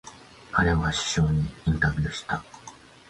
[0.51, 2.43] 彼は首相にインタビューした。